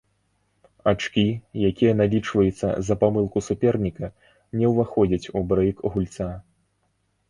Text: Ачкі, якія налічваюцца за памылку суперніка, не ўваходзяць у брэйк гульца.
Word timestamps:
Ачкі, 0.91 1.25
якія 1.69 1.91
налічваюцца 2.01 2.67
за 2.89 2.95
памылку 3.05 3.45
суперніка, 3.51 4.13
не 4.59 4.65
ўваходзяць 4.75 5.31
у 5.39 5.49
брэйк 5.55 5.89
гульца. 5.91 6.37